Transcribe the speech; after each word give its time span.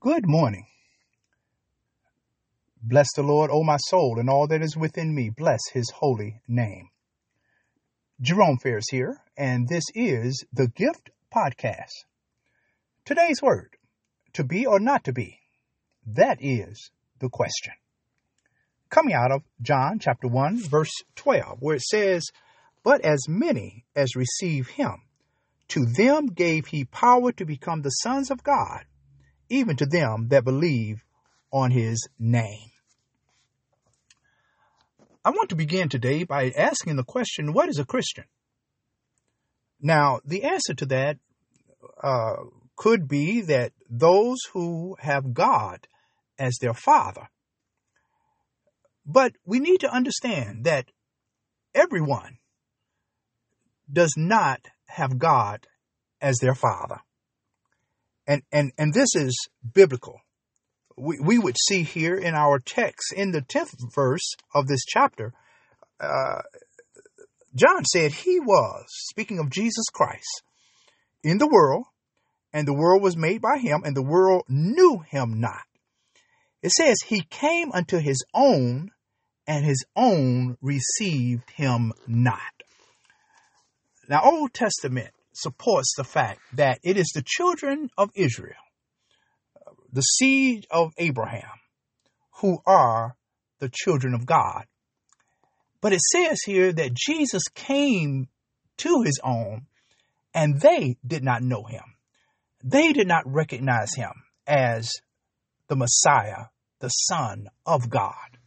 Good 0.00 0.28
morning. 0.28 0.66
Bless 2.80 3.08
the 3.16 3.22
Lord, 3.22 3.50
O 3.50 3.64
my 3.64 3.78
soul, 3.88 4.20
and 4.20 4.30
all 4.30 4.46
that 4.46 4.62
is 4.62 4.76
within 4.76 5.12
me. 5.12 5.30
Bless 5.30 5.58
his 5.72 5.90
holy 5.90 6.40
name. 6.46 6.90
Jerome 8.20 8.58
Ferris 8.62 8.84
here, 8.90 9.16
and 9.36 9.66
this 9.66 9.82
is 9.94 10.44
the 10.52 10.68
Gift 10.68 11.10
Podcast. 11.34 12.04
Today's 13.04 13.42
word, 13.42 13.76
to 14.34 14.44
be 14.44 14.66
or 14.66 14.78
not 14.78 15.02
to 15.04 15.12
be, 15.12 15.40
that 16.06 16.38
is 16.40 16.90
the 17.18 17.28
question. 17.28 17.72
Coming 18.90 19.14
out 19.14 19.32
of 19.32 19.42
John 19.60 19.98
chapter 19.98 20.28
1, 20.28 20.58
verse 20.58 20.94
12, 21.16 21.56
where 21.58 21.76
it 21.76 21.82
says, 21.82 22.24
But 22.84 23.00
as 23.00 23.24
many 23.26 23.84
as 23.96 24.14
receive 24.14 24.68
him, 24.68 25.02
to 25.68 25.86
them 25.86 26.26
gave 26.26 26.66
he 26.66 26.84
power 26.84 27.32
to 27.32 27.44
become 27.44 27.82
the 27.82 27.90
sons 27.90 28.30
of 28.30 28.44
God 28.44 28.84
even 29.48 29.76
to 29.76 29.86
them 29.86 30.28
that 30.28 30.44
believe 30.44 31.04
on 31.52 31.70
his 31.70 32.08
name. 32.18 32.70
I 35.24 35.30
want 35.30 35.50
to 35.50 35.56
begin 35.56 35.88
today 35.88 36.24
by 36.24 36.50
asking 36.50 36.96
the 36.96 37.04
question 37.04 37.52
what 37.52 37.68
is 37.68 37.78
a 37.78 37.84
Christian? 37.84 38.24
Now, 39.80 40.20
the 40.24 40.44
answer 40.44 40.74
to 40.74 40.86
that 40.86 41.18
uh, 42.02 42.36
could 42.76 43.08
be 43.08 43.42
that 43.42 43.72
those 43.90 44.38
who 44.52 44.96
have 45.00 45.34
God 45.34 45.86
as 46.38 46.56
their 46.60 46.74
father. 46.74 47.28
But 49.04 49.32
we 49.44 49.58
need 49.58 49.80
to 49.80 49.92
understand 49.92 50.64
that 50.64 50.86
everyone 51.74 52.38
does 53.90 54.14
not 54.16 54.60
have 54.86 55.18
God 55.18 55.66
as 56.20 56.36
their 56.38 56.54
father. 56.54 57.00
And, 58.28 58.42
and, 58.52 58.72
and 58.76 58.92
this 58.92 59.16
is 59.16 59.48
biblical. 59.74 60.20
We, 60.98 61.18
we 61.18 61.38
would 61.38 61.56
see 61.66 61.82
here 61.82 62.14
in 62.14 62.34
our 62.34 62.58
text, 62.58 63.14
in 63.16 63.32
the 63.32 63.40
10th 63.40 63.94
verse 63.94 64.34
of 64.54 64.68
this 64.68 64.84
chapter, 64.84 65.32
uh, 65.98 66.42
John 67.54 67.84
said 67.86 68.12
he 68.12 68.38
was, 68.38 68.84
speaking 68.88 69.38
of 69.38 69.48
Jesus 69.48 69.86
Christ, 69.92 70.42
in 71.24 71.38
the 71.38 71.48
world, 71.48 71.86
and 72.52 72.68
the 72.68 72.74
world 72.74 73.02
was 73.02 73.16
made 73.16 73.40
by 73.40 73.58
him, 73.58 73.82
and 73.84 73.96
the 73.96 74.02
world 74.02 74.44
knew 74.48 74.98
him 75.08 75.40
not. 75.40 75.64
It 76.62 76.72
says 76.72 76.98
he 77.06 77.22
came 77.22 77.72
unto 77.72 77.98
his 77.98 78.22
own, 78.34 78.90
and 79.46 79.64
his 79.64 79.84
own 79.96 80.58
received 80.60 81.50
him 81.50 81.94
not. 82.06 82.40
Now, 84.08 84.20
Old 84.24 84.52
Testament 84.52 85.14
supports 85.38 85.94
the 85.96 86.04
fact 86.04 86.40
that 86.54 86.78
it 86.82 86.96
is 86.96 87.10
the 87.14 87.24
children 87.24 87.90
of 87.96 88.10
Israel, 88.14 88.54
the 89.92 90.02
seed 90.02 90.66
of 90.70 90.92
Abraham, 90.98 91.60
who 92.40 92.58
are 92.66 93.16
the 93.60 93.70
children 93.72 94.14
of 94.14 94.26
God. 94.26 94.64
But 95.80 95.92
it 95.92 96.00
says 96.00 96.40
here 96.44 96.72
that 96.72 96.94
Jesus 96.94 97.42
came 97.54 98.28
to 98.78 99.02
his 99.04 99.20
own 99.22 99.66
and 100.34 100.60
they 100.60 100.96
did 101.06 101.22
not 101.22 101.42
know 101.42 101.64
him. 101.64 101.82
They 102.62 102.92
did 102.92 103.06
not 103.06 103.22
recognize 103.26 103.94
him 103.94 104.12
as 104.46 104.90
the 105.68 105.76
Messiah, 105.76 106.46
the 106.80 106.88
Son 106.88 107.48
of 107.64 107.88
God. 107.88 108.38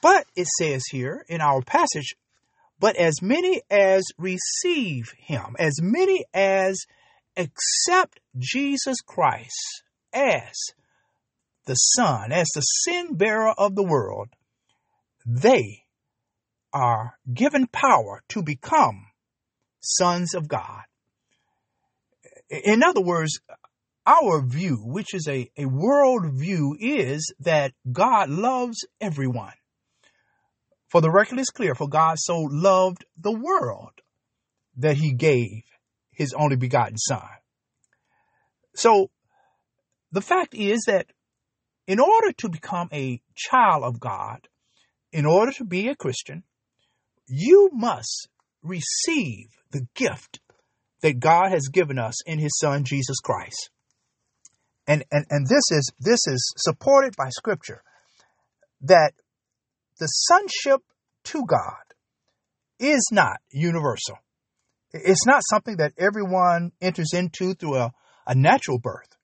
But 0.00 0.26
it 0.36 0.46
says 0.58 0.82
here 0.90 1.24
in 1.28 1.40
our 1.40 1.62
passage 1.62 2.14
but 2.80 2.96
as 2.96 3.20
many 3.22 3.62
as 3.70 4.04
receive 4.16 5.12
him, 5.18 5.56
as 5.58 5.80
many 5.82 6.24
as 6.32 6.86
accept 7.36 8.20
Jesus 8.36 9.00
Christ 9.00 9.82
as 10.12 10.52
the 11.66 11.74
Son, 11.74 12.32
as 12.32 12.48
the 12.54 12.60
sin 12.60 13.14
bearer 13.14 13.52
of 13.56 13.74
the 13.74 13.82
world, 13.82 14.28
they 15.26 15.84
are 16.72 17.18
given 17.32 17.66
power 17.66 18.22
to 18.30 18.42
become 18.42 19.06
sons 19.80 20.34
of 20.34 20.48
God. 20.48 20.82
In 22.50 22.82
other 22.82 23.00
words, 23.00 23.40
our 24.06 24.40
view, 24.40 24.76
which 24.76 25.12
is 25.12 25.28
a, 25.28 25.50
a 25.58 25.66
world 25.66 26.32
view, 26.32 26.76
is 26.80 27.32
that 27.40 27.72
God 27.90 28.30
loves 28.30 28.86
everyone. 29.00 29.52
For 30.88 31.00
the 31.00 31.10
record 31.10 31.38
is 31.38 31.50
clear, 31.50 31.74
for 31.74 31.88
God 31.88 32.16
so 32.18 32.40
loved 32.50 33.04
the 33.16 33.32
world 33.32 33.92
that 34.76 34.96
he 34.96 35.12
gave 35.12 35.62
his 36.10 36.32
only 36.32 36.56
begotten 36.56 36.96
son. 36.96 37.28
So 38.74 39.10
the 40.12 40.20
fact 40.20 40.54
is 40.54 40.84
that 40.86 41.06
in 41.86 42.00
order 42.00 42.32
to 42.32 42.48
become 42.48 42.88
a 42.92 43.20
child 43.34 43.84
of 43.84 44.00
God, 44.00 44.48
in 45.12 45.26
order 45.26 45.52
to 45.52 45.64
be 45.64 45.88
a 45.88 45.96
Christian, 45.96 46.42
you 47.26 47.70
must 47.72 48.28
receive 48.62 49.46
the 49.70 49.86
gift 49.94 50.40
that 51.02 51.20
God 51.20 51.50
has 51.50 51.68
given 51.68 51.98
us 51.98 52.14
in 52.26 52.38
his 52.38 52.58
son 52.58 52.84
Jesus 52.84 53.18
Christ. 53.20 53.70
And, 54.86 55.04
and, 55.12 55.26
and 55.28 55.46
this 55.46 55.64
is 55.70 55.92
this 56.00 56.26
is 56.26 56.52
supported 56.56 57.14
by 57.16 57.28
scripture 57.28 57.82
that 58.80 59.12
the 59.98 60.06
sonship 60.06 60.80
to 61.24 61.44
God 61.46 61.74
is 62.78 63.08
not 63.12 63.38
universal. 63.50 64.18
It's 64.92 65.26
not 65.26 65.42
something 65.50 65.76
that 65.76 65.92
everyone 65.98 66.72
enters 66.80 67.12
into 67.12 67.54
through 67.54 67.76
a, 67.76 67.92
a 68.26 68.34
natural 68.34 68.78
birth, 68.78 69.16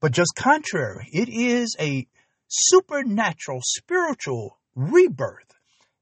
but 0.00 0.12
just 0.12 0.32
contrary, 0.36 1.08
it 1.12 1.28
is 1.28 1.74
a 1.80 2.06
supernatural, 2.48 3.60
spiritual 3.62 4.58
rebirth 4.74 5.54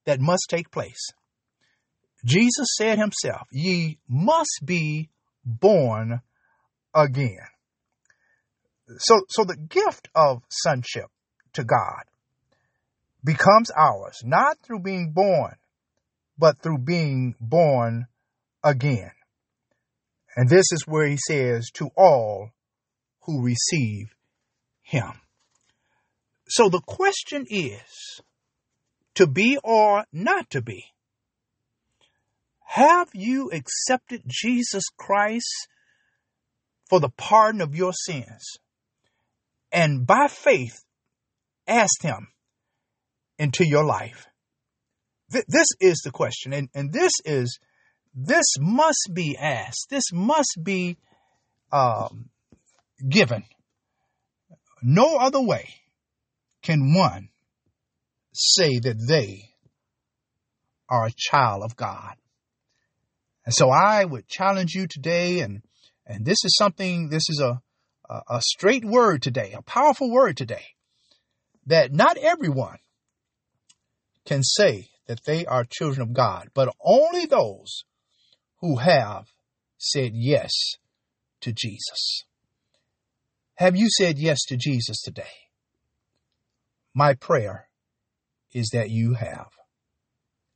that 0.05 0.21
must 0.21 0.47
take 0.49 0.71
place. 0.71 1.09
Jesus 2.25 2.69
said 2.77 2.99
himself, 2.99 3.49
Ye 3.51 3.99
must 4.09 4.61
be 4.65 5.09
born 5.45 6.21
again. 6.95 7.47
So, 8.99 9.21
so 9.29 9.45
the 9.45 9.57
gift 9.57 10.09
of 10.15 10.43
sonship 10.51 11.07
to 11.55 11.65
God 11.65 12.03
becomes 13.25 13.71
ours, 13.71 14.23
not 14.25 14.59
through 14.63 14.81
being 14.81 15.13
born, 15.13 15.57
but 16.39 16.59
through 16.59 16.79
being 16.79 17.35
born 17.41 18.07
again. 18.65 19.13
And 20.37 20.49
this 20.49 20.73
is 20.73 20.87
where 20.87 21.07
he 21.07 21.19
says, 21.19 21.71
to 21.75 21.91
all 21.97 22.51
who 23.23 23.43
receive 23.43 24.15
him. 24.83 25.13
So 26.49 26.69
the 26.69 26.81
question 26.81 27.47
is, 27.49 28.21
to 29.15 29.27
be 29.27 29.59
or 29.63 30.05
not 30.13 30.51
to 30.51 30.63
be? 30.63 30.87
Have 32.65 33.11
you 33.13 33.51
accepted 33.51 34.23
Jesus 34.27 34.85
Christ 34.97 35.69
for 36.89 37.01
the 37.01 37.11
pardon 37.11 37.61
of 37.61 37.75
your 37.75 37.93
sins? 37.93 38.43
And 39.71 40.07
by 40.07 40.29
faith, 40.29 40.83
asked 41.67 42.03
him 42.03 42.32
into 43.43 43.67
your 43.67 43.85
life? 43.85 44.29
Th- 45.33 45.45
this 45.49 45.67
is 45.81 46.01
the 46.05 46.13
question. 46.13 46.53
And, 46.53 46.69
and 46.75 46.93
this 46.93 47.13
is, 47.25 47.59
this 48.15 48.47
must 48.61 49.11
be 49.13 49.37
asked. 49.37 49.89
This 49.91 50.13
must 50.13 50.59
be 50.63 50.97
um, 51.73 52.31
given. 53.09 53.43
No 54.81 55.17
other 55.17 55.41
way 55.41 55.69
can 56.63 56.95
one 56.95 57.31
say 58.33 58.79
that 58.79 59.05
they 59.09 59.49
are 60.89 61.07
a 61.07 61.17
child 61.17 61.63
of 61.65 61.75
God. 61.75 62.15
And 63.45 63.55
so 63.55 63.71
I 63.71 64.05
would 64.05 64.29
challenge 64.29 64.75
you 64.75 64.87
today, 64.89 65.41
and 65.41 65.63
and 66.07 66.25
this 66.25 66.45
is 66.45 66.57
something. 66.57 67.09
This 67.09 67.29
is 67.29 67.41
a 67.41 67.61
a, 68.09 68.37
a 68.37 68.41
straight 68.41 68.85
word 68.85 69.21
today, 69.21 69.53
a 69.57 69.63
powerful 69.63 70.13
word 70.13 70.37
today, 70.37 70.63
that 71.67 71.93
not 71.93 72.17
everyone 72.19 72.79
can 74.25 74.43
say 74.43 74.89
that 75.07 75.25
they 75.25 75.45
are 75.47 75.65
children 75.65 76.03
of 76.03 76.13
God, 76.13 76.49
but 76.55 76.75
only 76.81 77.27
those 77.27 77.85
who 78.61 78.77
have 78.77 79.27
said 79.79 80.13
yes 80.15 80.53
to 81.41 81.53
Jesus. 81.53 82.25
Have 83.57 83.77
you 83.77 83.89
said 83.91 84.19
yes 84.19 84.45
to 84.47 84.57
Jesus 84.57 85.03
today? 85.03 85.49
My 86.95 87.15
prayer 87.15 87.69
is 88.53 88.71
that 88.73 88.91
you 88.91 89.15
have. 89.15 89.51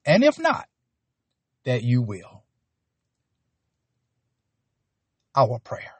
And 0.04 0.22
if 0.22 0.38
not, 0.38 0.68
that 1.64 1.82
you 1.82 2.02
will. 2.02 2.44
Our 5.34 5.58
prayer. 5.58 5.94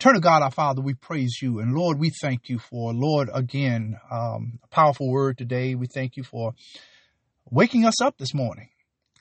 Eternal 0.00 0.22
God, 0.22 0.42
our 0.42 0.50
Father, 0.50 0.80
we 0.80 0.94
praise 0.94 1.40
you. 1.42 1.58
And 1.58 1.74
Lord, 1.74 1.98
we 1.98 2.08
thank 2.22 2.48
you 2.48 2.58
for, 2.58 2.94
Lord, 2.94 3.28
again, 3.34 4.00
um, 4.10 4.58
a 4.64 4.68
powerful 4.68 5.10
word 5.10 5.36
today. 5.36 5.74
We 5.74 5.88
thank 5.88 6.16
you 6.16 6.22
for 6.22 6.54
waking 7.50 7.84
us 7.84 8.00
up 8.00 8.16
this 8.16 8.32
morning 8.32 8.70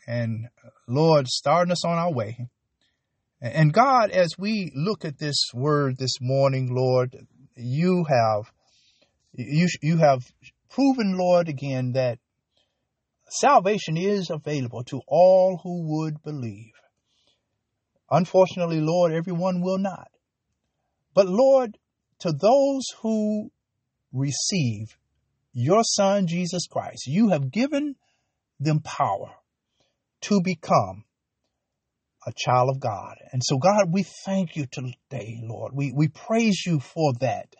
and, 0.07 0.47
Lord, 0.87 1.27
starting 1.27 1.73
us 1.73 1.83
on 1.83 1.97
our 1.97 2.13
way. 2.13 2.47
And 3.41 3.73
God, 3.73 4.11
as 4.11 4.37
we 4.39 4.71
look 4.73 5.03
at 5.03 5.19
this 5.19 5.49
word 5.53 5.97
this 5.97 6.21
morning, 6.21 6.73
Lord, 6.73 7.13
you 7.57 8.05
have 8.07 8.49
you 9.33 9.67
you 9.81 9.97
have 9.97 10.21
proven, 10.69 11.17
Lord, 11.17 11.49
again 11.49 11.91
that 11.95 12.19
salvation 13.29 13.97
is 13.97 14.29
available 14.29 14.85
to 14.85 15.01
all 15.09 15.59
who 15.61 15.99
would 15.99 16.23
believe. 16.23 16.71
Unfortunately, 18.09 18.79
Lord, 18.79 19.11
everyone 19.11 19.61
will 19.61 19.77
not. 19.77 20.07
But 21.13 21.27
Lord, 21.27 21.77
to 22.19 22.31
those 22.31 22.83
who 23.01 23.51
receive 24.13 24.97
your 25.53 25.83
Son, 25.83 26.27
Jesus 26.27 26.67
Christ, 26.67 27.07
you 27.07 27.29
have 27.29 27.51
given 27.51 27.95
them 28.59 28.81
power 28.81 29.31
to 30.21 30.41
become 30.43 31.05
a 32.27 32.33
child 32.35 32.69
of 32.69 32.79
God. 32.79 33.15
And 33.31 33.41
so, 33.43 33.57
God, 33.57 33.85
we 33.91 34.05
thank 34.25 34.55
you 34.55 34.65
today, 34.65 35.39
Lord. 35.43 35.71
We, 35.73 35.93
we 35.95 36.09
praise 36.09 36.63
you 36.65 36.79
for 36.79 37.13
that. 37.21 37.55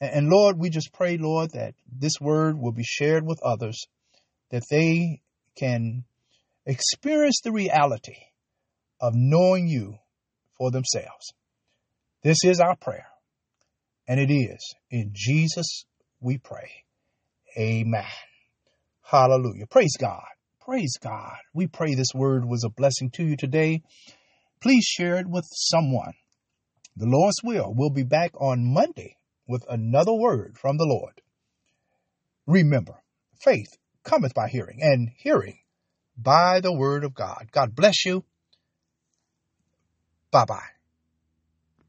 And, 0.00 0.10
and 0.12 0.28
Lord, 0.28 0.58
we 0.58 0.70
just 0.70 0.92
pray, 0.92 1.18
Lord, 1.18 1.50
that 1.52 1.74
this 1.90 2.14
word 2.20 2.58
will 2.58 2.72
be 2.72 2.84
shared 2.84 3.26
with 3.26 3.40
others, 3.42 3.86
that 4.50 4.62
they 4.70 5.22
can 5.56 6.04
experience 6.64 7.40
the 7.42 7.52
reality 7.52 8.16
of 9.00 9.12
knowing 9.14 9.66
you 9.66 9.96
for 10.56 10.70
themselves. 10.70 11.32
This 12.22 12.38
is 12.44 12.60
our 12.60 12.76
prayer. 12.76 13.06
And 14.06 14.18
it 14.18 14.32
is 14.32 14.74
in 14.90 15.10
Jesus 15.12 15.84
we 16.20 16.38
pray. 16.38 16.70
Amen. 17.56 18.04
Hallelujah. 19.02 19.66
Praise 19.66 19.96
God. 19.98 20.24
Praise 20.60 20.96
God. 21.00 21.36
We 21.54 21.66
pray 21.66 21.94
this 21.94 22.14
word 22.14 22.44
was 22.44 22.64
a 22.64 22.70
blessing 22.70 23.10
to 23.12 23.24
you 23.24 23.36
today. 23.36 23.82
Please 24.60 24.84
share 24.84 25.16
it 25.16 25.26
with 25.28 25.44
someone. 25.50 26.12
The 26.96 27.06
Lord's 27.06 27.38
will. 27.44 27.72
We'll 27.74 27.90
be 27.90 28.02
back 28.02 28.32
on 28.40 28.72
Monday 28.72 29.16
with 29.46 29.64
another 29.68 30.12
word 30.12 30.58
from 30.60 30.76
the 30.76 30.84
Lord. 30.84 31.22
Remember, 32.46 33.02
faith 33.40 33.68
cometh 34.04 34.34
by 34.34 34.48
hearing, 34.48 34.78
and 34.80 35.10
hearing 35.16 35.58
by 36.16 36.60
the 36.60 36.72
word 36.72 37.04
of 37.04 37.14
God. 37.14 37.48
God 37.52 37.74
bless 37.74 38.04
you. 38.04 38.24
Bye 40.30 40.44
bye. 40.46 40.77